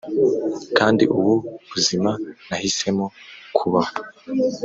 kandi 0.77 1.03
ubu 1.17 1.33
buzima 1.71 2.11
nahisemo 2.47 3.05
kubaho. 3.57 3.93